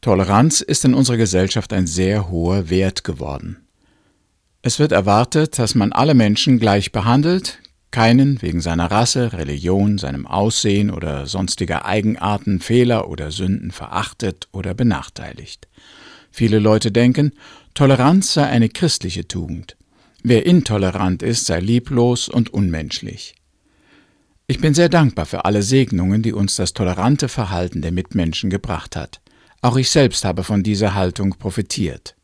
Toleranz 0.00 0.62
ist 0.62 0.86
in 0.86 0.94
unserer 0.94 1.18
Gesellschaft 1.18 1.74
ein 1.74 1.86
sehr 1.86 2.30
hoher 2.30 2.70
Wert 2.70 3.04
geworden. 3.04 3.58
Es 4.62 4.78
wird 4.78 4.92
erwartet, 4.92 5.58
dass 5.58 5.74
man 5.74 5.92
alle 5.92 6.14
Menschen 6.14 6.58
gleich 6.58 6.90
behandelt, 6.90 7.58
keinen 7.90 8.40
wegen 8.40 8.62
seiner 8.62 8.90
Rasse, 8.90 9.34
Religion, 9.34 9.98
seinem 9.98 10.26
Aussehen 10.26 10.90
oder 10.90 11.26
sonstiger 11.26 11.84
Eigenarten, 11.84 12.60
Fehler 12.60 13.08
oder 13.10 13.30
Sünden 13.30 13.72
verachtet 13.72 14.48
oder 14.52 14.72
benachteiligt. 14.72 15.68
Viele 16.30 16.60
Leute 16.60 16.92
denken, 16.92 17.32
Toleranz 17.74 18.32
sei 18.32 18.46
eine 18.46 18.70
christliche 18.70 19.28
Tugend. 19.28 19.76
Wer 20.22 20.46
intolerant 20.46 21.22
ist, 21.22 21.44
sei 21.44 21.60
lieblos 21.60 22.28
und 22.28 22.54
unmenschlich. 22.54 23.34
Ich 24.46 24.60
bin 24.60 24.72
sehr 24.72 24.88
dankbar 24.88 25.26
für 25.26 25.44
alle 25.44 25.62
Segnungen, 25.62 26.22
die 26.22 26.32
uns 26.32 26.56
das 26.56 26.72
tolerante 26.72 27.28
Verhalten 27.28 27.82
der 27.82 27.92
Mitmenschen 27.92 28.48
gebracht 28.48 28.96
hat. 28.96 29.20
Auch 29.62 29.76
ich 29.76 29.90
selbst 29.90 30.24
habe 30.24 30.42
von 30.42 30.62
dieser 30.62 30.94
Haltung 30.94 31.34
profitiert. 31.38 32.16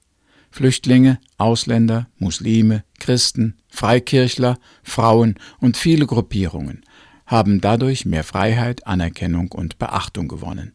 Flüchtlinge, 0.50 1.18
Ausländer, 1.36 2.08
Muslime, 2.18 2.84
Christen, 2.98 3.56
Freikirchler, 3.68 4.58
Frauen 4.82 5.34
und 5.60 5.76
viele 5.76 6.06
Gruppierungen 6.06 6.82
haben 7.26 7.60
dadurch 7.60 8.06
mehr 8.06 8.24
Freiheit, 8.24 8.86
Anerkennung 8.86 9.52
und 9.52 9.78
Beachtung 9.78 10.28
gewonnen. 10.28 10.72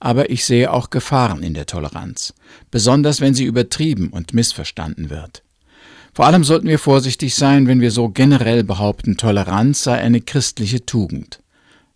Aber 0.00 0.30
ich 0.30 0.44
sehe 0.44 0.72
auch 0.72 0.90
Gefahren 0.90 1.42
in 1.42 1.54
der 1.54 1.66
Toleranz, 1.66 2.34
besonders 2.70 3.20
wenn 3.20 3.34
sie 3.34 3.44
übertrieben 3.44 4.08
und 4.08 4.34
missverstanden 4.34 5.10
wird. 5.10 5.44
Vor 6.14 6.26
allem 6.26 6.44
sollten 6.44 6.66
wir 6.66 6.78
vorsichtig 6.78 7.34
sein, 7.34 7.68
wenn 7.68 7.80
wir 7.80 7.90
so 7.90 8.08
generell 8.08 8.64
behaupten, 8.64 9.16
Toleranz 9.16 9.84
sei 9.84 9.98
eine 9.98 10.20
christliche 10.20 10.84
Tugend. 10.84 11.40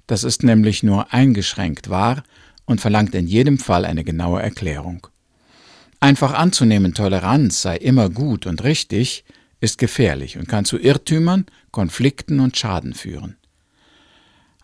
Das 0.07 0.23
ist 0.23 0.45
nämlich 0.45 0.83
nur 0.83 1.13
eingeschränkt 1.13 1.91
wahr 1.91 2.23
und 2.67 2.81
verlangt 2.81 3.15
in 3.15 3.27
jedem 3.27 3.59
Fall 3.59 3.85
eine 3.85 4.05
genaue 4.05 4.43
Erklärung. 4.43 5.07
Einfach 6.01 6.35
anzunehmen, 6.35 6.93
Toleranz 6.93 7.63
sei 7.63 7.77
immer 7.77 8.11
gut 8.11 8.47
und 8.47 8.63
richtig, 8.63 9.25
ist 9.61 9.79
gefährlich 9.79 10.37
und 10.37 10.49
kann 10.49 10.67
zu 10.67 10.79
Irrtümern, 10.79 11.47
Konflikten 11.71 12.41
und 12.41 12.57
Schaden 12.57 12.93
führen. 12.93 13.37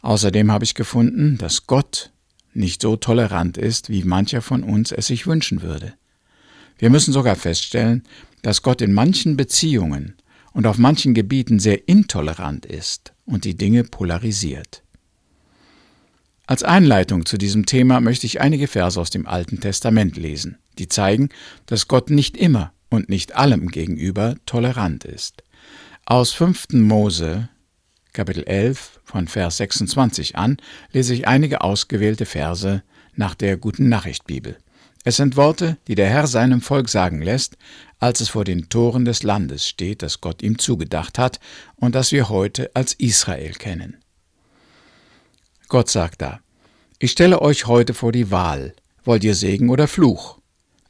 Außerdem 0.03 0.53
habe 0.53 0.65
ich 0.65 0.75
gefunden, 0.75 1.39
dass 1.39 1.67
Gott 1.67 2.13
nicht 2.53 2.83
so 2.83 2.97
tolerant 2.97 3.57
ist, 3.57 3.89
wie 3.89 4.03
mancher 4.03 4.43
von 4.43 4.63
uns 4.63 4.93
es 4.93 5.07
sich 5.07 5.27
wünschen 5.27 5.63
würde. 5.63 5.95
Wir 6.79 6.91
müssen 6.91 7.13
sogar 7.13 7.37
feststellen, 7.37 8.03
dass 8.43 8.63
Gott 8.63 8.83
in 8.83 8.93
manchen 8.93 9.37
Beziehungen 9.37 10.17
und 10.53 10.67
auf 10.67 10.77
manchen 10.77 11.15
Gebieten 11.15 11.61
sehr 11.61 11.89
intolerant 11.89 12.67
ist 12.67 13.15
und 13.25 13.45
die 13.45 13.57
Dinge 13.57 13.85
polarisiert. 13.85 14.82
Als 16.47 16.65
Einleitung 16.65 17.25
zu 17.25 17.39
diesem 17.39 17.67
Thema 17.67 18.01
möchte 18.01 18.27
ich 18.27 18.41
einige 18.41 18.67
Verse 18.67 19.01
aus 19.01 19.11
dem 19.11 19.27
Alten 19.27 19.61
Testament 19.61 20.17
lesen, 20.17 20.59
die 20.79 20.89
zeigen, 20.89 21.29
dass 21.67 21.87
Gott 21.87 22.11
nicht 22.11 22.37
immer 22.37 22.73
und 22.91 23.09
nicht 23.09 23.37
allem 23.37 23.69
gegenüber 23.69 24.35
tolerant 24.45 25.05
ist. 25.05 25.45
Aus 26.05 26.33
5. 26.33 26.71
Mose, 26.73 27.49
Kapitel 28.13 28.43
11, 28.43 29.01
von 29.05 29.29
Vers 29.29 29.59
26 29.59 30.37
an, 30.37 30.57
lese 30.91 31.15
ich 31.15 31.29
einige 31.29 31.61
ausgewählte 31.61 32.27
Verse 32.27 32.83
nach 33.15 33.37
der 33.37 33.57
Guten 33.57 33.89
Nachricht 33.89 34.27
Bibel. 34.27 34.59
Es 35.05 35.17
sind 35.17 35.37
Worte, 35.37 35.79
die 35.87 35.95
der 35.95 36.09
Herr 36.09 36.27
seinem 36.27 36.61
Volk 36.61 36.89
sagen 36.89 37.23
lässt, 37.23 37.57
als 37.99 38.21
es 38.21 38.31
vor 38.31 38.45
den 38.45 38.69
Toren 38.69 39.05
des 39.05 39.23
Landes 39.23 39.69
steht, 39.69 40.03
das 40.03 40.21
Gott 40.21 40.43
ihm 40.43 40.59
zugedacht 40.59 41.19
hat 41.19 41.39
und 41.77 41.95
das 41.95 42.11
wir 42.11 42.29
heute 42.29 42.71
als 42.75 42.95
Israel 42.95 43.53
kennen. 43.53 44.02
Gott 45.73 45.89
sagt 45.89 46.21
da, 46.21 46.41
ich 46.99 47.13
stelle 47.13 47.41
euch 47.41 47.67
heute 47.67 47.95
vor 47.95 48.13
die 48.13 48.31
Wahl, 48.31 48.75
wollt 49.05 49.25
ihr 49.25 49.35
Segen 49.35 49.71
oder 49.71 49.89
Fluch? 49.89 50.39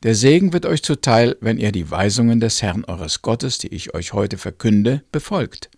Der 0.02 0.16
Segen 0.16 0.52
wird 0.52 0.66
euch 0.66 0.82
zuteil, 0.82 1.36
wenn 1.40 1.56
ihr 1.56 1.70
die 1.70 1.88
Weisungen 1.88 2.40
des 2.40 2.62
Herrn 2.62 2.84
eures 2.86 3.22
Gottes, 3.22 3.58
die 3.58 3.68
ich 3.68 3.94
euch 3.94 4.12
heute 4.12 4.38
verkünde, 4.38 5.04
befolgt. 5.12 5.70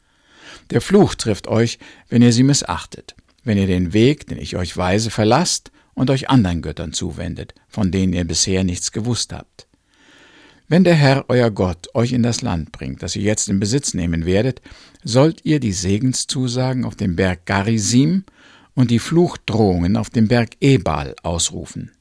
Der 0.70 0.80
Fluch 0.80 1.16
trifft 1.16 1.48
euch, 1.48 1.78
wenn 2.08 2.22
ihr 2.22 2.32
sie 2.32 2.44
missachtet, 2.44 3.14
wenn 3.42 3.58
ihr 3.58 3.66
den 3.66 3.92
Weg, 3.92 4.26
den 4.26 4.38
ich 4.38 4.56
euch 4.56 4.74
weise, 4.74 5.10
verlasst 5.10 5.70
und 5.92 6.08
euch 6.08 6.30
anderen 6.30 6.62
Göttern 6.62 6.94
zuwendet, 6.94 7.52
von 7.68 7.92
denen 7.92 8.14
ihr 8.14 8.24
bisher 8.24 8.64
nichts 8.64 8.90
gewusst 8.90 9.34
habt. 9.34 9.66
Wenn 10.66 10.82
der 10.82 10.94
Herr, 10.94 11.26
euer 11.28 11.50
Gott, 11.50 11.88
euch 11.92 12.14
in 12.14 12.22
das 12.22 12.40
Land 12.40 12.72
bringt, 12.72 13.02
das 13.02 13.16
ihr 13.16 13.22
jetzt 13.22 13.50
in 13.50 13.60
Besitz 13.60 13.92
nehmen 13.92 14.24
werdet, 14.24 14.62
sollt 15.02 15.44
ihr 15.44 15.60
die 15.60 15.74
Segenszusagen 15.74 16.86
auf 16.86 16.96
dem 16.96 17.16
Berg 17.16 17.44
Garizim 17.44 18.24
und 18.74 18.90
die 18.90 18.98
Fluchdrohungen 18.98 19.96
auf 19.96 20.10
dem 20.10 20.28
Berg 20.28 20.50
Ebal 20.60 21.14
ausrufen. 21.22 21.92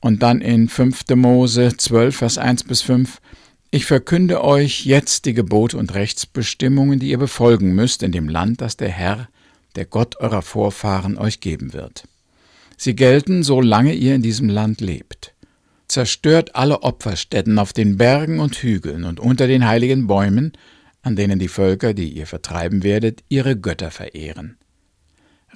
Und 0.00 0.22
dann 0.22 0.40
in 0.40 0.68
5. 0.68 1.04
Mose 1.16 1.76
12, 1.76 2.16
Vers 2.16 2.38
1 2.38 2.64
bis 2.64 2.82
5, 2.82 3.20
ich 3.70 3.86
verkünde 3.86 4.44
euch 4.44 4.84
jetzt 4.84 5.24
die 5.24 5.34
Gebote 5.34 5.76
und 5.78 5.94
Rechtsbestimmungen, 5.94 6.98
die 6.98 7.08
ihr 7.08 7.18
befolgen 7.18 7.74
müsst 7.74 8.02
in 8.02 8.12
dem 8.12 8.28
Land, 8.28 8.60
das 8.60 8.76
der 8.76 8.90
Herr, 8.90 9.28
der 9.74 9.86
Gott 9.86 10.20
eurer 10.20 10.42
Vorfahren, 10.42 11.18
euch 11.18 11.40
geben 11.40 11.72
wird. 11.72 12.04
Sie 12.76 12.94
gelten, 12.94 13.42
solange 13.42 13.94
ihr 13.94 14.14
in 14.14 14.22
diesem 14.22 14.48
Land 14.48 14.80
lebt. 14.80 15.34
Zerstört 15.88 16.54
alle 16.54 16.82
Opferstätten 16.82 17.58
auf 17.58 17.72
den 17.72 17.96
Bergen 17.96 18.40
und 18.40 18.56
Hügeln 18.56 19.04
und 19.04 19.20
unter 19.20 19.46
den 19.46 19.66
heiligen 19.66 20.06
Bäumen, 20.06 20.52
an 21.02 21.16
denen 21.16 21.38
die 21.38 21.48
Völker, 21.48 21.94
die 21.94 22.10
ihr 22.10 22.26
vertreiben 22.26 22.82
werdet, 22.82 23.24
ihre 23.28 23.56
Götter 23.56 23.90
verehren 23.90 24.56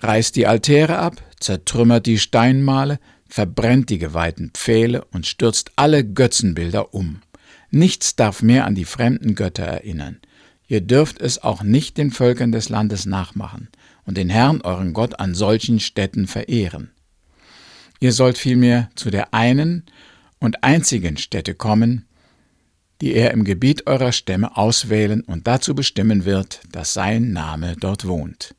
reißt 0.00 0.36
die 0.36 0.46
Altäre 0.46 0.98
ab, 0.98 1.22
zertrümmert 1.40 2.06
die 2.06 2.18
Steinmale, 2.18 2.98
verbrennt 3.28 3.90
die 3.90 3.98
geweihten 3.98 4.50
Pfähle 4.50 5.04
und 5.12 5.26
stürzt 5.26 5.72
alle 5.76 6.04
Götzenbilder 6.04 6.94
um. 6.94 7.20
Nichts 7.70 8.16
darf 8.16 8.42
mehr 8.42 8.64
an 8.64 8.74
die 8.74 8.84
fremden 8.86 9.34
Götter 9.34 9.64
erinnern. 9.64 10.20
Ihr 10.66 10.80
dürft 10.80 11.20
es 11.20 11.42
auch 11.42 11.62
nicht 11.62 11.98
den 11.98 12.10
Völkern 12.10 12.52
des 12.52 12.68
Landes 12.68 13.06
nachmachen 13.06 13.68
und 14.04 14.16
den 14.16 14.30
Herrn 14.30 14.60
euren 14.62 14.92
Gott 14.92 15.18
an 15.20 15.34
solchen 15.34 15.80
Städten 15.80 16.26
verehren. 16.26 16.90
Ihr 18.00 18.12
sollt 18.12 18.38
vielmehr 18.38 18.90
zu 18.94 19.10
der 19.10 19.34
einen 19.34 19.84
und 20.38 20.62
einzigen 20.62 21.16
Stätte 21.16 21.54
kommen, 21.54 22.06
die 23.00 23.14
er 23.14 23.32
im 23.32 23.44
Gebiet 23.44 23.86
eurer 23.86 24.12
Stämme 24.12 24.56
auswählen 24.56 25.22
und 25.22 25.46
dazu 25.46 25.74
bestimmen 25.74 26.24
wird, 26.24 26.60
dass 26.70 26.94
sein 26.94 27.32
Name 27.32 27.76
dort 27.78 28.06
wohnt. 28.06 28.54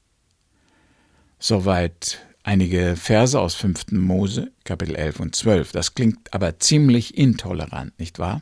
Soweit 1.42 2.20
einige 2.44 2.98
Verse 2.98 3.40
aus 3.40 3.56
5. 3.56 3.94
Mose, 3.94 4.52
Kapitel 4.66 4.96
11 4.96 5.22
und 5.22 5.36
12. 5.38 5.72
Das 5.72 5.96
klingt 5.96 6.34
aber 6.34 6.60
ziemlich 6.60 7.18
intolerant, 7.18 7.98
nicht 7.98 8.20
wahr? 8.20 8.42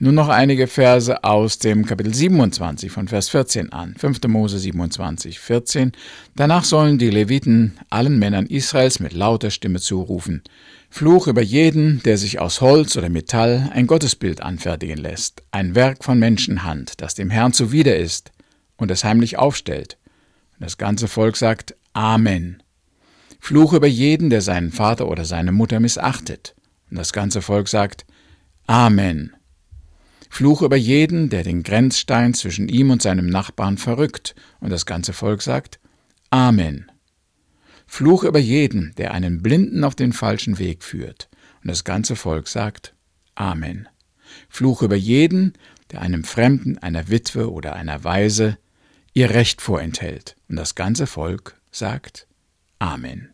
Nur 0.00 0.12
noch 0.12 0.28
einige 0.28 0.66
Verse 0.66 1.22
aus 1.22 1.60
dem 1.60 1.86
Kapitel 1.86 2.12
27 2.12 2.90
von 2.90 3.06
Vers 3.06 3.28
14 3.28 3.72
an. 3.72 3.94
5. 3.96 4.20
Mose 4.26 4.58
27, 4.58 5.38
14. 5.38 5.92
Danach 6.34 6.64
sollen 6.64 6.98
die 6.98 7.08
Leviten 7.08 7.78
allen 7.88 8.18
Männern 8.18 8.46
Israels 8.46 8.98
mit 8.98 9.12
lauter 9.12 9.50
Stimme 9.50 9.78
zurufen. 9.78 10.42
Fluch 10.90 11.28
über 11.28 11.40
jeden, 11.40 12.02
der 12.02 12.18
sich 12.18 12.40
aus 12.40 12.60
Holz 12.60 12.96
oder 12.96 13.10
Metall 13.10 13.70
ein 13.72 13.86
Gottesbild 13.86 14.40
anfertigen 14.40 14.98
lässt, 14.98 15.44
ein 15.52 15.76
Werk 15.76 16.02
von 16.02 16.18
Menschenhand, 16.18 17.00
das 17.00 17.14
dem 17.14 17.30
Herrn 17.30 17.52
zuwider 17.52 17.96
ist 17.96 18.32
und 18.76 18.90
es 18.90 19.04
heimlich 19.04 19.38
aufstellt 19.38 19.96
das 20.58 20.78
ganze 20.78 21.08
Volk 21.08 21.36
sagt 21.36 21.76
Amen. 21.92 22.62
Fluch 23.40 23.72
über 23.72 23.86
jeden, 23.86 24.30
der 24.30 24.40
seinen 24.40 24.72
Vater 24.72 25.08
oder 25.08 25.24
seine 25.24 25.52
Mutter 25.52 25.80
missachtet. 25.80 26.54
Und 26.90 26.98
das 26.98 27.12
ganze 27.12 27.42
Volk 27.42 27.68
sagt 27.68 28.06
Amen. 28.66 29.36
Fluch 30.28 30.62
über 30.62 30.76
jeden, 30.76 31.30
der 31.30 31.42
den 31.42 31.62
Grenzstein 31.62 32.34
zwischen 32.34 32.68
ihm 32.68 32.90
und 32.90 33.02
seinem 33.02 33.26
Nachbarn 33.26 33.78
verrückt. 33.78 34.34
Und 34.60 34.70
das 34.70 34.86
ganze 34.86 35.12
Volk 35.12 35.42
sagt 35.42 35.78
Amen. 36.30 36.90
Fluch 37.86 38.24
über 38.24 38.38
jeden, 38.38 38.94
der 38.96 39.12
einen 39.12 39.42
Blinden 39.42 39.84
auf 39.84 39.94
den 39.94 40.12
falschen 40.12 40.58
Weg 40.58 40.82
führt. 40.82 41.28
Und 41.62 41.70
das 41.70 41.84
ganze 41.84 42.16
Volk 42.16 42.48
sagt 42.48 42.94
Amen. 43.34 43.88
Fluch 44.48 44.82
über 44.82 44.96
jeden, 44.96 45.52
der 45.92 46.02
einem 46.02 46.24
Fremden, 46.24 46.78
einer 46.78 47.08
Witwe 47.08 47.50
oder 47.50 47.74
einer 47.74 48.02
Weise 48.02 48.58
ihr 49.16 49.30
Recht 49.30 49.62
vorenthält. 49.62 50.36
Und 50.46 50.56
das 50.56 50.74
ganze 50.74 51.06
Volk 51.06 51.58
sagt 51.72 52.26
Amen. 52.78 53.30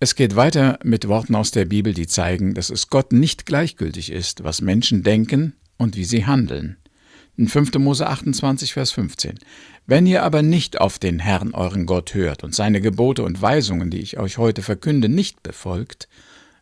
Es 0.00 0.16
geht 0.16 0.34
weiter 0.34 0.80
mit 0.82 1.06
Worten 1.06 1.36
aus 1.36 1.52
der 1.52 1.66
Bibel, 1.66 1.94
die 1.94 2.08
zeigen, 2.08 2.54
dass 2.54 2.70
es 2.70 2.88
Gott 2.88 3.12
nicht 3.12 3.46
gleichgültig 3.46 4.10
ist, 4.10 4.42
was 4.42 4.60
Menschen 4.60 5.04
denken 5.04 5.54
und 5.76 5.96
wie 5.96 6.04
sie 6.04 6.26
handeln. 6.26 6.78
In 7.36 7.46
5. 7.46 7.74
Mose 7.74 8.08
28, 8.08 8.72
Vers 8.72 8.90
15. 8.90 9.38
Wenn 9.86 10.04
ihr 10.04 10.24
aber 10.24 10.42
nicht 10.42 10.80
auf 10.80 10.98
den 10.98 11.20
Herrn 11.20 11.54
euren 11.54 11.86
Gott 11.86 12.14
hört 12.14 12.42
und 12.42 12.56
seine 12.56 12.80
Gebote 12.80 13.22
und 13.22 13.40
Weisungen, 13.40 13.88
die 13.88 14.00
ich 14.00 14.18
euch 14.18 14.36
heute 14.36 14.62
verkünde, 14.62 15.08
nicht 15.08 15.44
befolgt, 15.44 16.08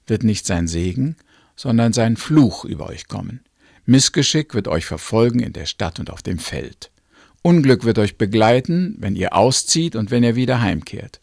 wird 0.07 0.25
nicht 0.25 0.45
sein 0.45 0.69
Segen, 0.69 1.17
sondern 1.57 1.95
sein 1.95 2.19
Fluch 2.19 2.67
über 2.67 2.89
euch 2.89 3.09
kommen. 3.09 3.41
Missgeschick 3.89 4.53
wird 4.53 4.69
euch 4.69 4.85
verfolgen 4.85 5.41
in 5.41 5.55
der 5.55 5.65
Stadt 5.65 5.99
und 5.99 6.11
auf 6.11 6.21
dem 6.21 6.39
Feld. 6.39 6.91
Unglück 7.41 7.85
wird 7.85 7.99
euch 7.99 8.19
begleiten, 8.19 8.95
wenn 8.99 9.17
ihr 9.17 9.35
auszieht 9.35 9.97
und 9.97 10.11
wenn 10.11 10.23
ihr 10.23 10.37
wieder 10.37 10.61
heimkehrt. 10.61 11.23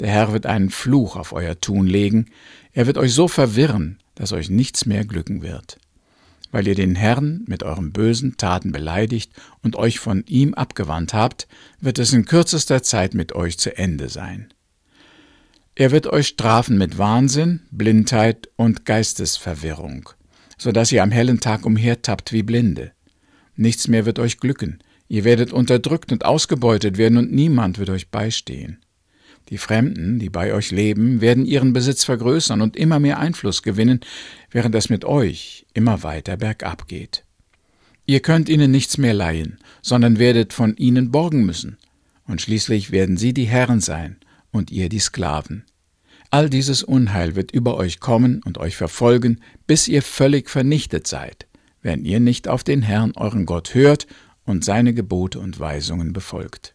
Der 0.00 0.08
Herr 0.08 0.34
wird 0.34 0.44
einen 0.44 0.68
Fluch 0.68 1.16
auf 1.16 1.32
euer 1.32 1.58
Tun 1.58 1.86
legen, 1.86 2.26
er 2.74 2.86
wird 2.86 2.98
euch 2.98 3.14
so 3.14 3.28
verwirren, 3.28 3.98
dass 4.14 4.34
euch 4.34 4.50
nichts 4.50 4.84
mehr 4.84 5.06
glücken 5.06 5.40
wird. 5.40 5.78
Weil 6.50 6.68
ihr 6.68 6.74
den 6.74 6.96
Herrn 6.96 7.44
mit 7.46 7.62
euren 7.62 7.92
bösen 7.92 8.36
Taten 8.36 8.72
beleidigt 8.72 9.32
und 9.62 9.76
euch 9.76 9.98
von 9.98 10.22
ihm 10.26 10.52
abgewandt 10.52 11.14
habt, 11.14 11.48
wird 11.80 11.98
es 11.98 12.12
in 12.12 12.26
kürzester 12.26 12.82
Zeit 12.82 13.14
mit 13.14 13.32
euch 13.32 13.56
zu 13.56 13.74
Ende 13.74 14.10
sein. 14.10 14.52
Er 15.74 15.92
wird 15.92 16.08
euch 16.08 16.26
strafen 16.26 16.76
mit 16.76 16.98
Wahnsinn, 16.98 17.60
Blindheit 17.70 18.50
und 18.56 18.84
Geistesverwirrung, 18.84 20.10
so 20.58 20.72
dass 20.72 20.92
ihr 20.92 21.02
am 21.02 21.10
hellen 21.10 21.40
Tag 21.40 21.66
umhertappt 21.66 22.32
wie 22.32 22.42
Blinde. 22.42 22.92
Nichts 23.54 23.88
mehr 23.88 24.06
wird 24.06 24.18
euch 24.18 24.38
glücken, 24.38 24.78
ihr 25.08 25.24
werdet 25.24 25.52
unterdrückt 25.52 26.12
und 26.12 26.24
ausgebeutet 26.24 26.98
werden 26.98 27.18
und 27.18 27.32
niemand 27.32 27.78
wird 27.78 27.90
euch 27.90 28.10
beistehen. 28.10 28.78
Die 29.48 29.58
Fremden, 29.58 30.18
die 30.18 30.28
bei 30.28 30.52
euch 30.52 30.72
leben, 30.72 31.20
werden 31.20 31.46
ihren 31.46 31.72
Besitz 31.72 32.04
vergrößern 32.04 32.60
und 32.60 32.76
immer 32.76 32.98
mehr 32.98 33.18
Einfluss 33.18 33.62
gewinnen, 33.62 34.00
während 34.50 34.74
es 34.74 34.88
mit 34.88 35.04
euch 35.04 35.66
immer 35.72 36.02
weiter 36.02 36.36
bergab 36.36 36.88
geht. 36.88 37.24
Ihr 38.06 38.20
könnt 38.20 38.48
ihnen 38.48 38.70
nichts 38.70 38.98
mehr 38.98 39.14
leihen, 39.14 39.58
sondern 39.82 40.18
werdet 40.18 40.52
von 40.52 40.76
ihnen 40.76 41.10
borgen 41.10 41.44
müssen, 41.46 41.76
und 42.26 42.40
schließlich 42.40 42.90
werden 42.90 43.16
sie 43.16 43.32
die 43.32 43.44
Herren 43.44 43.80
sein 43.80 44.16
und 44.50 44.72
ihr 44.72 44.88
die 44.88 44.98
Sklaven. 44.98 45.64
All 46.36 46.50
dieses 46.50 46.82
Unheil 46.82 47.34
wird 47.34 47.50
über 47.50 47.78
euch 47.78 47.98
kommen 47.98 48.42
und 48.44 48.58
euch 48.58 48.76
verfolgen, 48.76 49.40
bis 49.66 49.88
ihr 49.88 50.02
völlig 50.02 50.50
vernichtet 50.50 51.06
seid, 51.06 51.46
wenn 51.80 52.04
ihr 52.04 52.20
nicht 52.20 52.46
auf 52.46 52.62
den 52.62 52.82
Herrn 52.82 53.12
euren 53.16 53.46
Gott 53.46 53.72
hört 53.72 54.06
und 54.44 54.62
seine 54.62 54.92
Gebote 54.92 55.40
und 55.40 55.58
Weisungen 55.58 56.12
befolgt. 56.12 56.74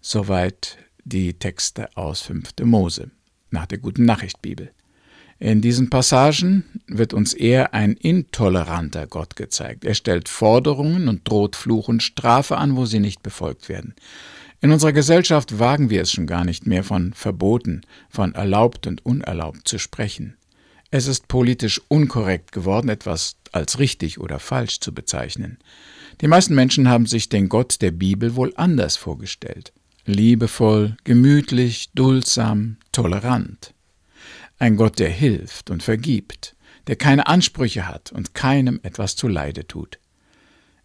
Soweit 0.00 0.78
die 1.04 1.34
Texte 1.34 1.94
aus 1.98 2.22
5. 2.22 2.52
Mose 2.62 3.10
nach 3.50 3.66
der 3.66 3.76
Guten 3.76 4.06
Nachricht 4.06 4.40
Bibel. 4.40 4.70
In 5.38 5.60
diesen 5.60 5.90
Passagen 5.90 6.64
wird 6.86 7.12
uns 7.12 7.34
eher 7.34 7.74
ein 7.74 7.92
intoleranter 7.92 9.06
Gott 9.06 9.36
gezeigt. 9.36 9.84
Er 9.84 9.92
stellt 9.92 10.30
Forderungen 10.30 11.08
und 11.08 11.28
droht 11.28 11.56
Fluch 11.56 11.88
und 11.88 12.02
Strafe 12.02 12.56
an, 12.56 12.74
wo 12.76 12.86
sie 12.86 13.00
nicht 13.00 13.22
befolgt 13.22 13.68
werden. 13.68 13.94
In 14.60 14.72
unserer 14.72 14.92
Gesellschaft 14.92 15.58
wagen 15.58 15.90
wir 15.90 16.02
es 16.02 16.12
schon 16.12 16.26
gar 16.26 16.44
nicht 16.44 16.66
mehr 16.66 16.84
von 16.84 17.14
Verboten, 17.14 17.80
von 18.08 18.34
erlaubt 18.34 18.86
und 18.86 19.04
unerlaubt 19.06 19.66
zu 19.66 19.78
sprechen. 19.78 20.36
Es 20.90 21.06
ist 21.06 21.28
politisch 21.28 21.80
unkorrekt 21.88 22.52
geworden, 22.52 22.88
etwas 22.88 23.36
als 23.52 23.78
richtig 23.78 24.20
oder 24.20 24.38
falsch 24.38 24.80
zu 24.80 24.92
bezeichnen. 24.92 25.58
Die 26.20 26.26
meisten 26.26 26.54
Menschen 26.54 26.88
haben 26.88 27.06
sich 27.06 27.28
den 27.28 27.48
Gott 27.48 27.80
der 27.80 27.92
Bibel 27.92 28.34
wohl 28.34 28.52
anders 28.56 28.96
vorgestellt 28.96 29.72
liebevoll, 30.10 30.96
gemütlich, 31.04 31.90
duldsam, 31.94 32.76
tolerant. 32.92 33.74
Ein 34.58 34.76
Gott, 34.76 34.98
der 34.98 35.10
hilft 35.10 35.70
und 35.70 35.82
vergibt, 35.82 36.56
der 36.86 36.96
keine 36.96 37.26
Ansprüche 37.26 37.88
hat 37.88 38.12
und 38.12 38.34
keinem 38.34 38.80
etwas 38.82 39.16
zuleide 39.16 39.66
tut. 39.66 39.98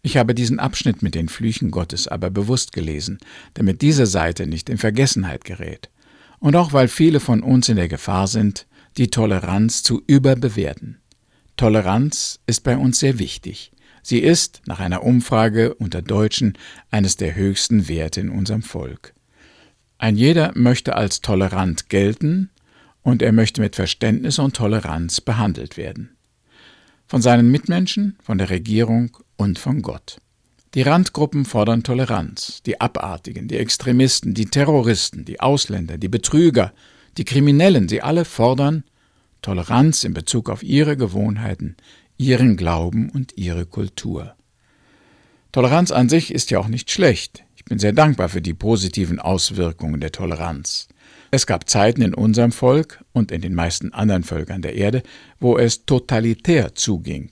Ich 0.06 0.16
habe 0.16 0.36
diesen 0.36 0.60
Abschnitt 0.60 1.02
mit 1.02 1.16
den 1.16 1.28
Flüchen 1.28 1.72
Gottes 1.72 2.06
aber 2.06 2.30
bewusst 2.30 2.70
gelesen, 2.70 3.18
damit 3.54 3.82
diese 3.82 4.06
Seite 4.06 4.46
nicht 4.46 4.70
in 4.70 4.78
Vergessenheit 4.78 5.44
gerät. 5.44 5.90
Und 6.38 6.54
auch 6.54 6.72
weil 6.72 6.86
viele 6.86 7.18
von 7.18 7.42
uns 7.42 7.68
in 7.68 7.74
der 7.74 7.88
Gefahr 7.88 8.28
sind, 8.28 8.68
die 8.98 9.08
Toleranz 9.08 9.82
zu 9.82 10.04
überbewerten. 10.06 10.98
Toleranz 11.56 12.38
ist 12.46 12.62
bei 12.62 12.76
uns 12.76 13.00
sehr 13.00 13.18
wichtig. 13.18 13.72
Sie 14.00 14.20
ist, 14.20 14.62
nach 14.66 14.78
einer 14.78 15.02
Umfrage 15.02 15.74
unter 15.74 16.02
Deutschen, 16.02 16.56
eines 16.92 17.16
der 17.16 17.34
höchsten 17.34 17.88
Werte 17.88 18.20
in 18.20 18.28
unserem 18.28 18.62
Volk. 18.62 19.12
Ein 19.98 20.16
jeder 20.16 20.52
möchte 20.54 20.94
als 20.94 21.20
tolerant 21.20 21.88
gelten 21.88 22.50
und 23.02 23.22
er 23.22 23.32
möchte 23.32 23.60
mit 23.60 23.74
Verständnis 23.74 24.38
und 24.38 24.54
Toleranz 24.54 25.20
behandelt 25.20 25.76
werden. 25.76 26.16
Von 27.08 27.22
seinen 27.22 27.50
Mitmenschen, 27.50 28.16
von 28.22 28.38
der 28.38 28.50
Regierung 28.50 29.16
und 29.36 29.58
von 29.58 29.82
Gott. 29.82 30.18
Die 30.74 30.82
Randgruppen 30.82 31.44
fordern 31.44 31.82
Toleranz, 31.82 32.62
die 32.66 32.80
Abartigen, 32.80 33.48
die 33.48 33.56
Extremisten, 33.56 34.34
die 34.34 34.46
Terroristen, 34.46 35.24
die 35.24 35.40
Ausländer, 35.40 35.96
die 35.96 36.08
Betrüger, 36.08 36.72
die 37.16 37.24
Kriminellen, 37.24 37.88
sie 37.88 38.02
alle 38.02 38.24
fordern 38.24 38.84
Toleranz 39.42 40.04
in 40.04 40.12
Bezug 40.12 40.50
auf 40.50 40.62
ihre 40.62 40.96
Gewohnheiten, 40.96 41.76
ihren 42.18 42.56
Glauben 42.56 43.10
und 43.10 43.36
ihre 43.36 43.64
Kultur. 43.64 44.34
Toleranz 45.52 45.92
an 45.92 46.08
sich 46.08 46.34
ist 46.34 46.50
ja 46.50 46.58
auch 46.58 46.68
nicht 46.68 46.90
schlecht. 46.90 47.44
Ich 47.56 47.64
bin 47.64 47.78
sehr 47.78 47.92
dankbar 47.92 48.28
für 48.28 48.42
die 48.42 48.54
positiven 48.54 49.18
Auswirkungen 49.18 50.00
der 50.00 50.12
Toleranz. 50.12 50.88
Es 51.30 51.46
gab 51.46 51.68
Zeiten 51.68 52.02
in 52.02 52.14
unserem 52.14 52.52
Volk 52.52 53.02
und 53.12 53.32
in 53.32 53.40
den 53.40 53.54
meisten 53.54 53.92
anderen 53.92 54.22
Völkern 54.22 54.62
der 54.62 54.74
Erde, 54.74 55.02
wo 55.40 55.56
es 55.56 55.86
totalitär 55.86 56.74
zuging. 56.74 57.30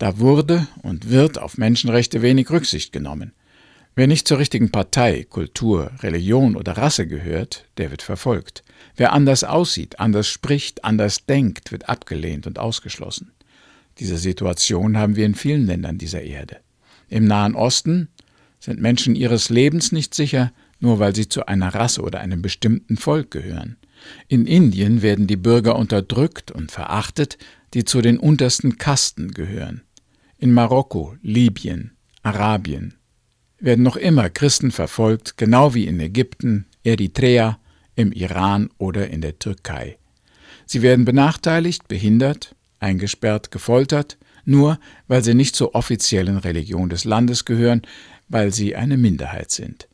Da 0.00 0.18
wurde 0.18 0.66
und 0.82 1.10
wird 1.10 1.38
auf 1.38 1.58
Menschenrechte 1.58 2.22
wenig 2.22 2.48
Rücksicht 2.48 2.90
genommen. 2.90 3.34
Wer 3.94 4.06
nicht 4.06 4.26
zur 4.26 4.38
richtigen 4.38 4.70
Partei, 4.70 5.26
Kultur, 5.28 5.90
Religion 6.00 6.56
oder 6.56 6.72
Rasse 6.72 7.06
gehört, 7.06 7.66
der 7.76 7.90
wird 7.90 8.00
verfolgt. 8.00 8.64
Wer 8.96 9.12
anders 9.12 9.44
aussieht, 9.44 10.00
anders 10.00 10.26
spricht, 10.26 10.86
anders 10.86 11.26
denkt, 11.26 11.70
wird 11.70 11.90
abgelehnt 11.90 12.46
und 12.46 12.58
ausgeschlossen. 12.58 13.32
Diese 13.98 14.16
Situation 14.16 14.96
haben 14.96 15.16
wir 15.16 15.26
in 15.26 15.34
vielen 15.34 15.66
Ländern 15.66 15.98
dieser 15.98 16.22
Erde. 16.22 16.56
Im 17.10 17.26
Nahen 17.26 17.54
Osten 17.54 18.08
sind 18.58 18.80
Menschen 18.80 19.14
ihres 19.14 19.50
Lebens 19.50 19.92
nicht 19.92 20.14
sicher, 20.14 20.50
nur 20.78 20.98
weil 20.98 21.14
sie 21.14 21.28
zu 21.28 21.44
einer 21.44 21.74
Rasse 21.74 22.00
oder 22.00 22.20
einem 22.20 22.40
bestimmten 22.40 22.96
Volk 22.96 23.30
gehören. 23.30 23.76
In 24.28 24.46
Indien 24.46 25.02
werden 25.02 25.26
die 25.26 25.36
Bürger 25.36 25.76
unterdrückt 25.76 26.50
und 26.50 26.72
verachtet, 26.72 27.36
die 27.74 27.84
zu 27.84 28.00
den 28.00 28.18
untersten 28.18 28.78
Kasten 28.78 29.32
gehören. 29.32 29.82
In 30.42 30.54
Marokko, 30.54 31.16
Libyen, 31.20 31.98
Arabien 32.22 32.94
werden 33.58 33.82
noch 33.82 33.96
immer 33.96 34.30
Christen 34.30 34.70
verfolgt, 34.70 35.36
genau 35.36 35.74
wie 35.74 35.86
in 35.86 36.00
Ägypten, 36.00 36.64
Eritrea, 36.82 37.58
im 37.94 38.10
Iran 38.10 38.70
oder 38.78 39.10
in 39.10 39.20
der 39.20 39.38
Türkei. 39.38 39.98
Sie 40.64 40.80
werden 40.80 41.04
benachteiligt, 41.04 41.88
behindert, 41.88 42.56
eingesperrt, 42.78 43.50
gefoltert, 43.50 44.16
nur 44.46 44.80
weil 45.08 45.22
sie 45.22 45.34
nicht 45.34 45.56
zur 45.56 45.74
offiziellen 45.74 46.38
Religion 46.38 46.88
des 46.88 47.04
Landes 47.04 47.44
gehören, 47.44 47.82
weil 48.30 48.50
sie 48.50 48.74
eine 48.74 48.96
Minderheit 48.96 49.50
sind. 49.50 49.89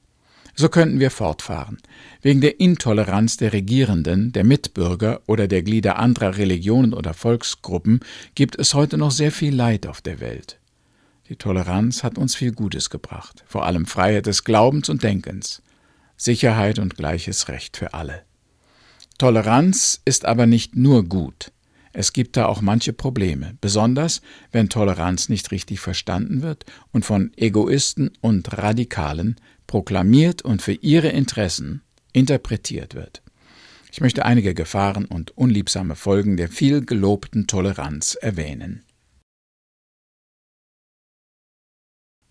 So 0.58 0.70
könnten 0.70 1.00
wir 1.00 1.10
fortfahren. 1.10 1.76
Wegen 2.22 2.40
der 2.40 2.60
Intoleranz 2.60 3.36
der 3.36 3.52
Regierenden, 3.52 4.32
der 4.32 4.42
Mitbürger 4.42 5.20
oder 5.26 5.48
der 5.48 5.62
Glieder 5.62 5.98
anderer 5.98 6.38
Religionen 6.38 6.94
oder 6.94 7.12
Volksgruppen 7.12 8.00
gibt 8.34 8.58
es 8.58 8.72
heute 8.72 8.96
noch 8.96 9.10
sehr 9.10 9.30
viel 9.30 9.54
Leid 9.54 9.86
auf 9.86 10.00
der 10.00 10.18
Welt. 10.20 10.58
Die 11.28 11.36
Toleranz 11.36 12.02
hat 12.02 12.16
uns 12.16 12.34
viel 12.34 12.52
Gutes 12.52 12.88
gebracht, 12.88 13.44
vor 13.46 13.66
allem 13.66 13.84
Freiheit 13.84 14.24
des 14.24 14.44
Glaubens 14.44 14.88
und 14.88 15.02
Denkens, 15.02 15.60
Sicherheit 16.16 16.78
und 16.78 16.96
gleiches 16.96 17.48
Recht 17.48 17.76
für 17.76 17.92
alle. 17.92 18.22
Toleranz 19.18 20.00
ist 20.06 20.24
aber 20.24 20.46
nicht 20.46 20.74
nur 20.74 21.04
gut. 21.04 21.52
Es 21.92 22.12
gibt 22.12 22.36
da 22.36 22.46
auch 22.46 22.60
manche 22.60 22.92
Probleme, 22.92 23.56
besonders 23.60 24.20
wenn 24.52 24.68
Toleranz 24.68 25.28
nicht 25.28 25.50
richtig 25.50 25.80
verstanden 25.80 26.42
wird 26.42 26.64
und 26.92 27.04
von 27.04 27.32
Egoisten 27.36 28.10
und 28.20 28.56
Radikalen 28.56 29.36
proklamiert 29.66 30.42
und 30.42 30.62
für 30.62 30.72
ihre 30.72 31.08
Interessen 31.08 31.82
interpretiert 32.12 32.94
wird. 32.94 33.22
Ich 33.92 34.00
möchte 34.00 34.24
einige 34.24 34.54
Gefahren 34.54 35.06
und 35.06 35.36
unliebsame 35.36 35.96
Folgen 35.96 36.36
der 36.36 36.48
viel 36.48 36.84
gelobten 36.84 37.46
Toleranz 37.46 38.14
erwähnen. 38.14 38.84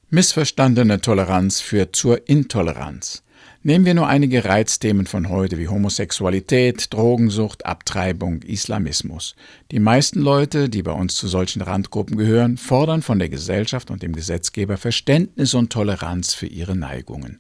Missverstandene 0.10 1.02
Toleranz 1.02 1.62
führt 1.62 1.96
zur 1.96 2.30
Intoleranz. 2.30 3.25
Nehmen 3.64 3.86
wir 3.86 3.96
nur 3.96 4.08
einige 4.08 4.46
Reizthemen 4.46 5.08
von 5.08 5.30
heute 5.30 5.58
wie 5.58 5.68
Homosexualität, 5.68 6.94
Drogensucht, 6.94 7.66
Abtreibung, 7.66 8.44
Islamismus. 8.44 9.36
Die 9.72 9.80
meisten 9.80 10.22
Leute, 10.22 10.70
die 10.70 10.84
bei 10.84 10.92
uns 10.92 11.16
zu 11.16 11.28
solchen 11.28 11.64
Randgruppen 11.64 12.16
gehören, 12.16 12.58
fordern 12.58 13.02
von 13.02 13.18
der 13.18 13.30
Gesellschaft 13.30 13.90
und 13.90 14.04
dem 14.04 14.14
Gesetzgeber 14.14 14.78
Verständnis 14.78 15.56
und 15.56 15.72
Toleranz 15.72 16.36
für 16.36 16.46
ihre 16.46 16.76
Neigungen. 16.76 17.40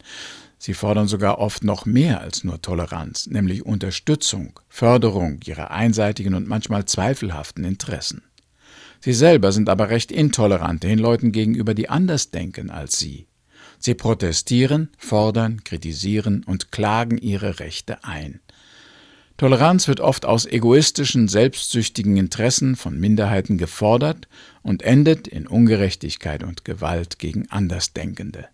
Sie 0.58 0.74
fordern 0.74 1.08
sogar 1.08 1.38
oft 1.38 1.64
noch 1.64 1.86
mehr 1.86 2.22
als 2.22 2.44
nur 2.44 2.60
Toleranz, 2.60 3.28
nämlich 3.28 3.64
Unterstützung, 3.64 4.60
Förderung 4.68 5.40
ihrer 5.46 5.70
einseitigen 5.70 6.34
und 6.34 6.48
manchmal 6.48 6.86
zweifelhaften 6.86 7.64
Interessen. 7.64 8.24
Sie 9.00 9.14
selber 9.14 9.52
sind 9.52 9.70
aber 9.70 9.90
recht 9.90 10.12
intolerant 10.12 10.82
den 10.82 10.98
Leuten 10.98 11.32
gegenüber, 11.32 11.76
die 11.76 11.90
anders 11.90 12.32
denken 12.32 12.72
als 12.72 12.98
sie. 12.98 13.28
Sie 13.86 13.94
protestieren, 13.94 14.90
fordern, 14.98 15.64
kritisieren 15.64 16.44
und 16.44 16.72
klagen 16.72 17.20
ihre 17.20 17.60
Rechte 17.60 18.04
ein. 18.04 18.40
Toleranz 19.38 19.88
wird 19.88 20.00
oft 20.00 20.26
aus 20.26 20.48
egoistischen, 20.48 21.28
selbstsüchtigen 21.28 22.18
Interessen 22.18 22.76
von 22.78 23.00
Minderheiten 23.00 23.60
gefordert 23.60 24.28
und 24.64 24.82
endet 24.82 25.28
in 25.28 25.46
Ungerechtigkeit 25.46 26.42
und 26.42 26.66
Gewalt 26.66 27.20
gegen 27.20 27.48
Andersdenkende. 27.52 28.48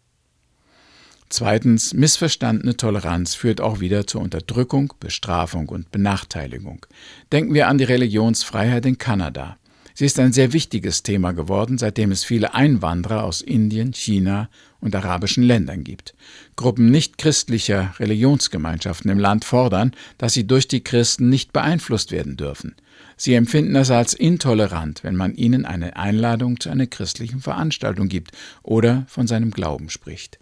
Zweitens, 1.30 1.94
missverstandene 1.94 2.76
Toleranz 2.76 3.34
führt 3.34 3.62
auch 3.62 3.80
wieder 3.80 4.06
zur 4.06 4.20
Unterdrückung, 4.20 4.94
Bestrafung 5.00 5.70
und 5.70 5.92
Benachteiligung. 5.92 6.86
Denken 7.32 7.54
wir 7.54 7.70
an 7.70 7.78
die 7.78 7.86
Religionsfreiheit 7.86 8.86
in 8.86 8.98
Kanada. 8.98 9.56
Sie 9.94 10.06
ist 10.06 10.20
ein 10.20 10.34
sehr 10.34 10.52
wichtiges 10.52 11.04
Thema 11.04 11.32
geworden, 11.32 11.78
seitdem 11.78 12.12
es 12.12 12.26
viele 12.26 12.54
Einwanderer 12.54 13.24
aus 13.24 13.42
Indien, 13.42 13.94
China 13.94 14.50
und 14.82 14.96
arabischen 14.96 15.44
Ländern 15.44 15.84
gibt. 15.84 16.14
Gruppen 16.56 16.92
nichtchristlicher 16.92 17.94
Religionsgemeinschaften 18.00 19.10
im 19.10 19.20
Land 19.20 19.46
fordern, 19.46 19.94
dass 20.18 20.34
sie 20.34 20.46
durch 20.46 20.68
die 20.68 20.84
Christen 20.84 21.30
nicht 21.30 21.54
beeinflusst 21.54 22.12
werden 22.12 22.36
dürfen. 22.36 22.76
Sie 23.16 23.36
empfinden 23.36 23.76
es 23.76 23.92
als 23.92 24.14
intolerant, 24.14 25.04
wenn 25.04 25.16
man 25.16 25.36
ihnen 25.36 25.66
eine 25.66 25.96
Einladung 25.96 26.60
zu 26.60 26.70
einer 26.70 26.88
christlichen 26.88 27.40
Veranstaltung 27.40 28.10
gibt 28.10 28.32
oder 28.64 29.06
von 29.08 29.28
seinem 29.28 29.52
Glauben 29.52 29.90
spricht. 29.90 30.40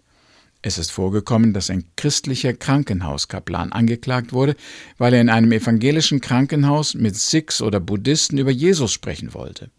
Es 0.62 0.76
ist 0.76 0.90
vorgekommen, 0.90 1.54
dass 1.54 1.70
ein 1.70 1.84
christlicher 1.96 2.52
Krankenhauskaplan 2.52 3.72
angeklagt 3.72 4.32
wurde, 4.32 4.56
weil 4.98 5.14
er 5.14 5.20
in 5.22 5.30
einem 5.30 5.52
evangelischen 5.52 6.20
Krankenhaus 6.20 6.94
mit 6.94 7.16
Sikhs 7.16 7.62
oder 7.62 7.80
Buddhisten 7.80 8.36
über 8.36 8.50
Jesus 8.50 8.92
sprechen 8.92 9.32
wollte. 9.32 9.70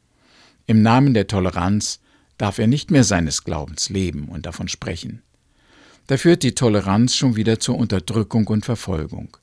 Im 0.65 0.81
Namen 0.81 1.13
der 1.13 1.27
Toleranz 1.27 1.99
darf 2.41 2.57
er 2.57 2.65
nicht 2.65 2.89
mehr 2.89 3.03
seines 3.03 3.43
Glaubens 3.43 3.89
leben 3.89 4.27
und 4.27 4.47
davon 4.47 4.67
sprechen. 4.67 5.21
Da 6.07 6.17
führt 6.17 6.41
die 6.41 6.55
Toleranz 6.55 7.15
schon 7.15 7.35
wieder 7.35 7.59
zur 7.59 7.77
Unterdrückung 7.77 8.47
und 8.47 8.65
Verfolgung. 8.65 9.37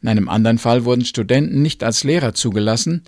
In 0.00 0.08
einem 0.08 0.30
anderen 0.30 0.56
Fall 0.56 0.86
wurden 0.86 1.04
Studenten 1.04 1.60
nicht 1.60 1.84
als 1.84 2.02
Lehrer 2.02 2.32
zugelassen, 2.32 3.04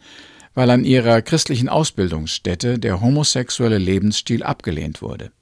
weil 0.53 0.69
an 0.69 0.85
ihrer 0.85 1.23
christlichen 1.23 1.71
Ausbildungsstätte 1.71 2.79
der 2.79 3.01
homosexuelle 3.01 3.79
Lebensstil 3.79 4.43
abgelehnt 4.43 5.01
wurde. 5.01 5.33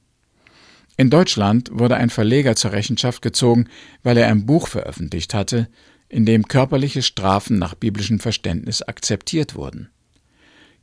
In 0.97 1.11
Deutschland 1.11 1.71
wurde 1.73 1.97
ein 1.97 2.11
Verleger 2.11 2.55
zur 2.55 2.71
Rechenschaft 2.71 3.23
gezogen, 3.23 3.67
weil 4.05 4.17
er 4.17 4.29
ein 4.29 4.47
Buch 4.47 4.69
veröffentlicht 4.69 5.35
hatte, 5.35 5.67
in 6.09 6.27
dem 6.27 6.47
körperliche 6.47 7.03
Strafen 7.03 7.59
nach 7.59 7.75
biblischem 7.75 8.21
Verständnis 8.21 8.83
akzeptiert 8.83 9.57
wurden. 9.57 9.91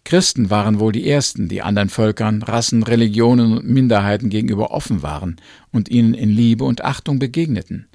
Christen 0.07 0.49
waren 0.49 0.79
wohl 0.79 0.93
die 0.93 1.05
ersten, 1.09 1.49
die 1.49 1.61
anderen 1.61 1.89
Völkern, 1.89 2.41
Rassen, 2.41 2.83
Religionen 2.83 3.57
und 3.57 3.67
Minderheiten 3.67 4.29
gegenüber 4.29 4.71
offen 4.71 5.03
waren 5.03 5.35
und 5.73 5.89
ihnen 5.89 6.13
in 6.13 6.29
Liebe 6.29 6.63
und 6.63 6.85
Achtung 6.85 7.19
begegneten. 7.19 7.89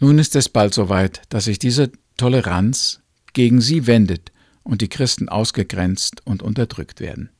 Nun 0.00 0.18
ist 0.18 0.34
es 0.34 0.48
bald 0.48 0.74
soweit, 0.74 1.22
dass 1.28 1.44
sich 1.44 1.60
diese 1.60 1.92
Toleranz 2.16 3.00
gegen 3.32 3.60
sie 3.60 3.86
wendet 3.86 4.32
und 4.64 4.80
die 4.80 4.88
Christen 4.88 5.28
ausgegrenzt 5.28 6.26
und 6.26 6.42
unterdrückt 6.42 6.98
werden. 6.98 7.30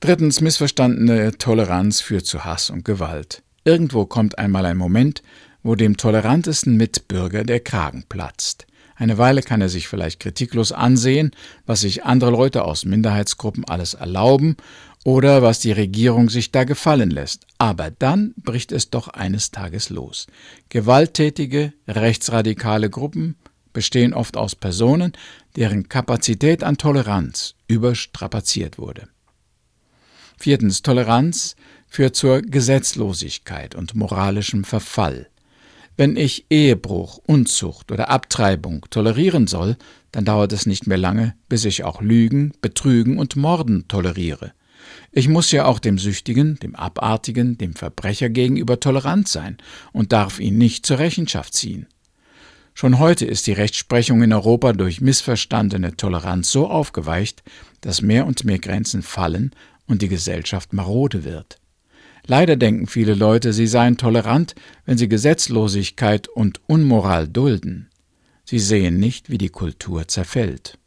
Drittens, 0.00 0.40
missverstandene 0.40 1.38
Toleranz 1.38 2.00
führt 2.00 2.26
zu 2.26 2.44
Hass 2.44 2.68
und 2.68 2.84
Gewalt. 2.84 3.44
Irgendwo 3.62 4.06
kommt 4.06 4.38
einmal 4.38 4.66
ein 4.66 4.76
Moment, 4.76 5.22
wo 5.62 5.76
dem 5.76 5.96
tolerantesten 5.96 6.76
Mitbürger 6.76 7.44
der 7.44 7.60
Kragen 7.60 8.02
platzt. 8.08 8.66
Eine 9.02 9.18
Weile 9.18 9.42
kann 9.42 9.60
er 9.60 9.68
sich 9.68 9.88
vielleicht 9.88 10.20
kritiklos 10.20 10.70
ansehen, 10.70 11.32
was 11.66 11.80
sich 11.80 12.04
andere 12.04 12.30
Leute 12.30 12.64
aus 12.64 12.84
Minderheitsgruppen 12.84 13.64
alles 13.64 13.94
erlauben 13.94 14.56
oder 15.02 15.42
was 15.42 15.58
die 15.58 15.72
Regierung 15.72 16.30
sich 16.30 16.52
da 16.52 16.62
gefallen 16.62 17.10
lässt. 17.10 17.48
Aber 17.58 17.90
dann 17.90 18.32
bricht 18.36 18.70
es 18.70 18.90
doch 18.90 19.08
eines 19.08 19.50
Tages 19.50 19.90
los. 19.90 20.28
Gewalttätige, 20.68 21.72
rechtsradikale 21.88 22.90
Gruppen 22.90 23.34
bestehen 23.72 24.14
oft 24.14 24.36
aus 24.36 24.54
Personen, 24.54 25.14
deren 25.56 25.88
Kapazität 25.88 26.62
an 26.62 26.78
Toleranz 26.78 27.56
überstrapaziert 27.66 28.78
wurde. 28.78 29.08
Viertens, 30.38 30.82
Toleranz 30.82 31.56
führt 31.88 32.14
zur 32.14 32.40
Gesetzlosigkeit 32.40 33.74
und 33.74 33.96
moralischem 33.96 34.62
Verfall. 34.62 35.26
Wenn 35.96 36.16
ich 36.16 36.46
Ehebruch, 36.48 37.18
Unzucht 37.26 37.92
oder 37.92 38.08
Abtreibung 38.08 38.86
tolerieren 38.88 39.46
soll, 39.46 39.76
dann 40.10 40.24
dauert 40.24 40.52
es 40.52 40.66
nicht 40.66 40.86
mehr 40.86 40.98
lange, 40.98 41.34
bis 41.48 41.64
ich 41.64 41.84
auch 41.84 42.00
Lügen, 42.00 42.52
Betrügen 42.62 43.18
und 43.18 43.36
Morden 43.36 43.86
toleriere. 43.88 44.52
Ich 45.10 45.28
muss 45.28 45.52
ja 45.52 45.66
auch 45.66 45.78
dem 45.78 45.98
Süchtigen, 45.98 46.56
dem 46.56 46.74
Abartigen, 46.74 47.58
dem 47.58 47.74
Verbrecher 47.74 48.30
gegenüber 48.30 48.80
tolerant 48.80 49.28
sein 49.28 49.58
und 49.92 50.12
darf 50.12 50.40
ihn 50.40 50.58
nicht 50.58 50.86
zur 50.86 50.98
Rechenschaft 50.98 51.54
ziehen. 51.54 51.86
Schon 52.74 52.98
heute 52.98 53.26
ist 53.26 53.46
die 53.46 53.52
Rechtsprechung 53.52 54.22
in 54.22 54.32
Europa 54.32 54.72
durch 54.72 55.02
missverstandene 55.02 55.96
Toleranz 55.96 56.50
so 56.50 56.68
aufgeweicht, 56.68 57.42
dass 57.82 58.00
mehr 58.00 58.26
und 58.26 58.44
mehr 58.44 58.58
Grenzen 58.58 59.02
fallen 59.02 59.52
und 59.86 60.00
die 60.00 60.08
Gesellschaft 60.08 60.72
marode 60.72 61.24
wird. 61.24 61.58
Leider 62.26 62.56
denken 62.56 62.86
viele 62.86 63.14
Leute, 63.14 63.52
sie 63.52 63.66
seien 63.66 63.96
tolerant, 63.96 64.54
wenn 64.84 64.98
sie 64.98 65.08
Gesetzlosigkeit 65.08 66.28
und 66.28 66.60
Unmoral 66.66 67.28
dulden. 67.28 67.90
Sie 68.44 68.58
sehen 68.58 68.98
nicht, 68.98 69.30
wie 69.30 69.38
die 69.38 69.48
Kultur 69.48 70.06
zerfällt. 70.08 70.78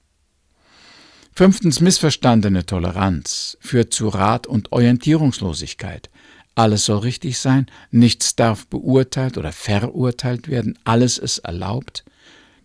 Fünftens 1.34 1.82
missverstandene 1.82 2.66
Toleranz 2.66 3.58
führt 3.60 3.94
zu 3.94 4.08
Rat- 4.08 4.48
und 4.48 4.72
Orientierungslosigkeit. 4.72 6.10
Alles 6.56 6.86
soll 6.86 7.00
richtig 7.00 7.38
sein, 7.40 7.66
nichts 7.92 8.38
darf 8.38 8.68
beurteilt 8.68 9.38
oder 9.38 9.52
verurteilt 9.52 10.48
werden, 10.48 10.80
alles 10.86 11.18
ist 11.18 11.40
erlaubt. 11.40 12.06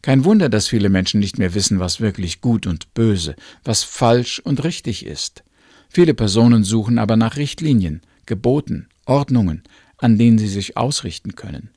Kein 0.02 0.24
Wunder, 0.24 0.48
dass 0.48 0.68
viele 0.68 0.88
Menschen 0.88 1.18
nicht 1.18 1.38
mehr 1.38 1.54
wissen, 1.54 1.80
was 1.80 2.00
wirklich 2.00 2.40
gut 2.40 2.68
und 2.68 2.94
böse, 2.94 3.34
was 3.64 3.82
falsch 3.82 4.38
und 4.38 4.62
richtig 4.62 5.04
ist. 5.04 5.42
Viele 5.88 6.14
Personen 6.14 6.62
suchen 6.62 7.00
aber 7.00 7.16
nach 7.16 7.36
Richtlinien, 7.36 8.00
Geboten, 8.26 8.88
Ordnungen, 9.06 9.62
an 9.98 10.18
denen 10.18 10.38
sie 10.38 10.48
sich 10.48 10.76
ausrichten 10.76 11.34
können. 11.34 11.70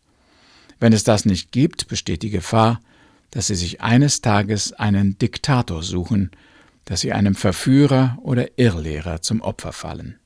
Wenn 0.80 0.94
es 0.94 1.04
das 1.04 1.26
nicht 1.26 1.52
gibt, 1.52 1.88
besteht 1.88 2.24
die 2.24 2.30
Gefahr, 2.30 2.82
dass 3.32 3.48
sie 3.48 3.56
sich 3.56 3.82
eines 3.82 4.22
Tages 4.22 4.74
einen 4.74 5.18
Diktator 5.18 5.82
suchen, 5.82 6.32
dass 6.86 7.02
sie 7.02 7.14
einem 7.14 7.36
Verführer 7.36 8.18
oder 8.22 8.58
Irrlehrer 8.58 9.22
zum 9.22 9.42
Opfer 9.42 9.74
fallen. 9.74 10.20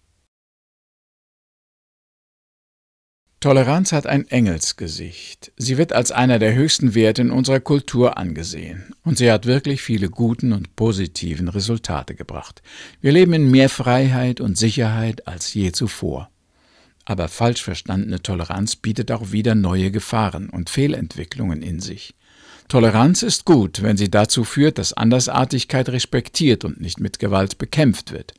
Toleranz 3.40 3.92
hat 3.92 4.08
ein 4.08 4.28
Engelsgesicht. 4.28 5.52
Sie 5.58 5.78
wird 5.78 5.94
als 5.94 6.12
einer 6.12 6.40
der 6.40 6.56
höchsten 6.56 6.96
Werte 6.96 7.22
in 7.22 7.30
unserer 7.30 7.60
Kultur 7.60 8.18
angesehen. 8.18 8.96
Und 9.04 9.20
sie 9.20 9.32
hat 9.32 9.46
wirklich 9.46 9.84
viele 9.84 10.10
guten 10.10 10.54
und 10.54 10.76
positiven 10.76 11.48
Resultate 11.48 12.16
gebracht. 12.16 12.64
Wir 13.00 13.12
leben 13.12 13.34
in 13.34 13.52
mehr 13.52 13.70
Freiheit 13.70 14.42
und 14.42 14.58
Sicherheit 14.58 15.28
als 15.28 15.54
je 15.54 15.72
zuvor. 15.72 16.32
Aber 17.06 17.28
falsch 17.28 17.62
verstandene 17.62 18.24
Toleranz 18.24 18.76
bietet 18.76 19.12
auch 19.12 19.32
wieder 19.32 19.54
neue 19.54 19.92
Gefahren 19.92 20.50
und 20.50 20.72
Fehlentwicklungen 20.72 21.62
in 21.62 21.80
sich. 21.80 22.16
Toleranz 22.70 23.22
ist 23.22 23.46
gut, 23.46 23.84
wenn 23.84 23.98
sie 23.98 24.10
dazu 24.10 24.44
führt, 24.44 24.80
dass 24.80 24.94
Andersartigkeit 24.94 25.88
respektiert 25.90 26.66
und 26.66 26.82
nicht 26.82 27.00
mit 27.00 27.20
Gewalt 27.20 27.60
bekämpft 27.60 28.12
wird. 28.12 28.34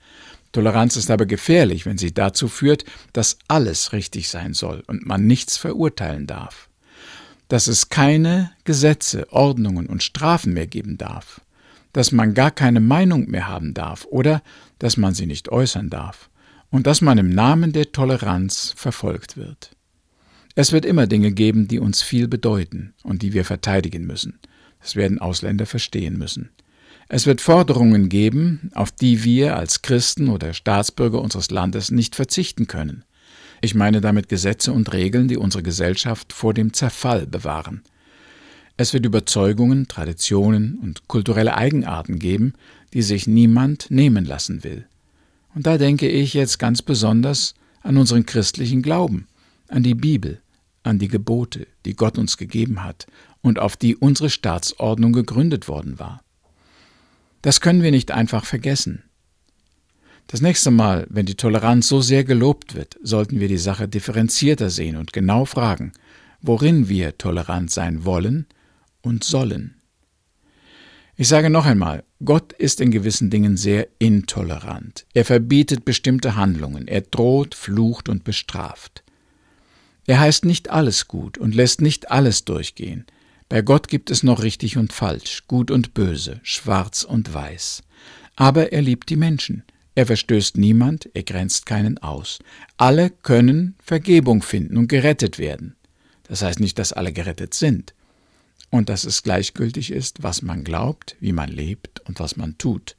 Toleranz 0.53 0.97
ist 0.97 1.11
aber 1.11 1.27
gefährlich, 1.27 1.85
wenn 1.87 1.99
sie 1.99 2.13
dazu 2.13 2.49
führt, 2.49 2.85
dass 3.13 3.39
alles 3.49 3.93
richtig 3.93 4.29
sein 4.29 4.55
soll 4.55 4.83
und 4.87 5.07
man 5.07 5.27
nichts 5.27 5.57
verurteilen 5.57 6.27
darf. 6.27 6.69
Dass 7.49 7.67
es 7.67 7.89
keine 7.89 8.53
Gesetze, 8.65 9.31
Ordnungen 9.33 9.87
und 9.87 10.03
Strafen 10.03 10.55
mehr 10.55 10.67
geben 10.67 10.99
darf. 10.99 11.41
Dass 11.93 12.13
man 12.13 12.35
gar 12.35 12.51
keine 12.51 12.81
Meinung 12.81 13.31
mehr 13.31 13.49
haben 13.49 13.75
darf 13.75 14.07
oder 14.11 14.43
dass 14.79 14.97
man 14.97 15.15
sie 15.15 15.27
nicht 15.27 15.51
äußern 15.51 15.91
darf. 15.91 16.31
Und 16.71 16.87
dass 16.87 17.01
man 17.01 17.17
im 17.19 17.31
Namen 17.31 17.73
der 17.73 17.93
Toleranz 17.93 18.75
verfolgt 18.77 19.37
wird. 19.37 19.71
Es 20.55 20.73
wird 20.73 20.85
immer 20.85 21.07
Dinge 21.07 21.33
geben, 21.33 21.69
die 21.69 21.79
uns 21.79 22.03
viel 22.03 22.29
bedeuten 22.29 22.93
und 23.03 23.23
die 23.23 23.33
wir 23.33 23.45
verteidigen 23.45 24.07
müssen. 24.07 24.39
Das 24.81 24.97
werden 24.97 25.19
Ausländer 25.19 25.67
verstehen 25.67 26.19
müssen. 26.19 26.51
Es 27.11 27.25
wird 27.25 27.41
Forderungen 27.41 28.11
geben, 28.11 28.71
auf 28.75 28.93
die 28.93 29.25
wir 29.25 29.57
als 29.57 29.81
Christen 29.81 30.29
oder 30.29 30.53
Staatsbürger 30.53 31.23
unseres 31.23 31.51
Landes 31.51 31.91
nicht 31.91 32.15
verzichten 32.15 32.67
können. 32.67 33.03
Ich 33.63 33.75
meine 33.75 34.03
damit 34.03 34.29
Gesetze 34.29 34.73
und 34.73 34.93
Regeln, 34.93 35.27
die 35.27 35.39
unsere 35.39 35.63
Gesellschaft 35.63 36.35
vor 36.35 36.53
dem 36.53 36.75
Zerfall 36.75 37.27
bewahren. 37.27 37.83
Es 38.77 38.93
wird 38.93 39.07
Überzeugungen, 39.07 39.89
Traditionen 39.89 40.79
und 40.83 41.09
kulturelle 41.09 41.57
Eigenarten 41.57 42.19
geben, 42.19 42.53
die 42.93 43.03
sich 43.03 43.27
niemand 43.27 43.91
nehmen 43.91 44.27
lassen 44.27 44.63
will. 44.63 44.87
Und 45.55 45.67
da 45.67 45.79
denke 45.79 46.09
ich 46.09 46.35
jetzt 46.35 46.59
ganz 46.59 46.83
besonders 46.83 47.55
an 47.83 47.97
unseren 47.97 48.27
christlichen 48.27 48.83
Glauben, 48.83 49.27
an 49.69 49.83
die 49.83 49.95
Bibel, 49.95 50.41
an 50.83 50.99
die 50.99 51.09
Gebote, 51.09 51.67
die 51.87 51.95
Gott 51.95 52.19
uns 52.19 52.37
gegeben 52.37 52.85
hat 52.85 53.07
und 53.41 53.59
auf 53.59 53.77
die 53.77 53.97
unsere 53.97 54.31
Staatsordnung 54.31 55.13
gegründet 55.13 55.69
worden 55.69 55.99
war. 55.99 56.23
Das 57.43 57.61
können 57.61 57.83
wir 57.83 57.91
nicht 57.91 58.11
einfach 58.11 58.45
vergessen. 58.45 59.05
Das 60.27 60.43
nächste 60.43 60.71
Mal, 60.71 61.07
wenn 61.09 61.25
die 61.25 61.37
Toleranz 61.37 61.89
so 61.89 62.01
sehr 62.01 62.23
gelobt 62.23 62.75
wird, 62.75 62.99
sollten 63.03 63.41
wir 63.41 63.49
die 63.49 63.57
Sache 63.57 63.89
differenzierter 63.89 64.69
sehen 64.69 64.97
und 64.97 65.13
genau 65.13 65.47
fragen, 65.47 65.93
worin 66.43 66.89
wir 66.89 67.17
tolerant 67.17 67.71
sein 67.71 68.05
wollen 68.05 68.47
und 69.01 69.25
sollen. 69.25 69.75
Ich 71.17 71.29
sage 71.29 71.51
noch 71.51 71.67
einmal, 71.67 72.05
Gott 72.25 72.53
ist 72.53 72.81
in 72.81 72.91
gewissen 72.91 73.31
Dingen 73.31 73.57
sehr 73.57 73.89
intolerant. 73.99 75.07
Er 75.15 75.25
verbietet 75.25 75.85
bestimmte 75.85 76.37
Handlungen, 76.37 76.87
er 76.87 77.01
droht, 77.01 77.55
flucht 77.55 78.09
und 78.09 78.23
bestraft. 78.23 79.03
Er 80.07 80.21
heißt 80.21 80.45
nicht 80.45 80.71
alles 80.71 81.09
gut 81.09 81.39
und 81.39 81.55
lässt 81.55 81.81
nicht 81.81 82.11
alles 82.11 82.45
durchgehen. 82.45 83.07
Bei 83.49 83.63
Gott 83.63 83.89
gibt 83.89 84.11
es 84.11 84.23
noch 84.23 84.43
richtig 84.43 84.77
und 84.77 84.93
falsch, 84.93 85.45
gut 85.49 85.71
und 85.71 85.95
böse, 85.95 86.41
schwarz 86.43 87.03
und 87.03 87.33
weiß. 87.33 87.83
Aber 88.37 88.73
er 88.73 88.83
liebt 88.83 89.09
die 89.09 89.17
Menschen. 89.17 89.65
Er 89.95 90.07
verstößt 90.07 90.59
niemand, 90.59 91.09
er 91.15 91.23
grenzt 91.23 91.67
keinen 91.67 91.99
aus. 91.99 92.39
Alle 92.77 93.11
können 93.11 93.75
Vergebung 93.83 94.43
finden 94.43 94.77
und 94.77 94.89
gerettet 94.89 95.39
werden. 95.39 95.77
Das 96.25 96.43
heißt 96.43 96.61
nicht, 96.61 96.79
dass 96.79 96.93
alle 96.93 97.13
gerettet 97.13 97.55
sind. 97.55 97.95
Und 98.71 98.91
dass 98.91 99.05
es 99.05 99.23
gleichgültig 99.23 99.91
ist, 99.91 100.23
was 100.23 100.43
man 100.43 100.63
glaubt, 100.63 101.17
wie 101.21 101.33
man 101.33 101.49
lebt 101.49 102.01
und 102.07 102.21
was 102.21 102.37
man 102.37 102.59
tut. 102.59 102.97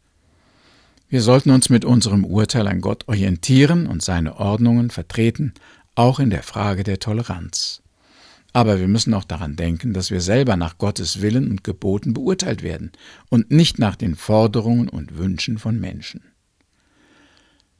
Wir 1.10 1.22
sollten 1.22 1.52
uns 1.52 1.70
mit 1.70 1.86
unserem 1.86 2.26
Urteil 2.26 2.68
an 2.68 2.82
Gott 2.82 3.08
orientieren 3.08 3.88
und 3.88 4.04
seine 4.04 4.38
Ordnungen 4.38 4.90
vertreten, 4.90 5.54
auch 5.96 6.20
in 6.20 6.32
der 6.32 6.44
Frage 6.44 6.84
der 6.84 7.00
Toleranz. 7.00 7.82
Aber 8.52 8.80
wir 8.80 8.88
müssen 8.88 9.14
auch 9.14 9.24
daran 9.24 9.56
denken, 9.56 9.94
dass 9.94 10.12
wir 10.12 10.22
selber 10.22 10.56
nach 10.56 10.78
Gottes 10.78 11.22
Willen 11.22 11.50
und 11.50 11.64
Geboten 11.64 12.14
beurteilt 12.14 12.64
werden 12.64 12.92
und 13.30 13.52
nicht 13.52 13.78
nach 13.78 13.96
den 13.96 14.16
Forderungen 14.16 14.90
und 14.90 15.18
Wünschen 15.18 15.60
von 15.60 15.80
Menschen. 15.80 16.22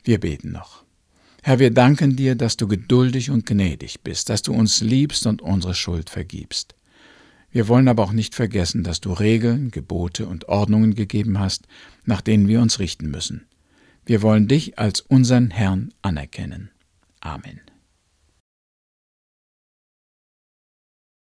Wir 0.04 0.20
beten 0.20 0.52
noch. 0.52 0.84
Herr, 1.42 1.60
wir 1.60 1.72
danken 1.72 2.16
dir, 2.16 2.36
dass 2.36 2.58
du 2.58 2.68
geduldig 2.68 3.32
und 3.32 3.46
gnädig 3.46 4.02
bist, 4.02 4.30
dass 4.30 4.42
du 4.42 4.54
uns 4.54 4.82
liebst 4.82 5.26
und 5.26 5.42
unsere 5.42 5.74
Schuld 5.74 6.10
vergibst. 6.10 6.76
Wir 7.52 7.68
wollen 7.68 7.88
aber 7.88 8.04
auch 8.04 8.12
nicht 8.12 8.36
vergessen, 8.36 8.84
dass 8.84 9.02
du 9.02 9.12
Regeln, 9.12 9.72
Gebote 9.72 10.28
und 10.28 10.50
Ordnungen 10.50 10.94
gegeben 10.94 11.40
hast, 11.40 11.68
nach 12.06 12.22
denen 12.22 12.48
wir 12.48 12.62
uns 12.62 12.80
richten 12.80 13.10
müssen. 13.10 13.48
Wir 14.06 14.22
wollen 14.22 14.48
dich 14.48 14.78
als 14.78 15.02
unseren 15.02 15.50
Herrn 15.50 15.94
anerkennen. 16.02 16.70
Amen. 17.22 17.62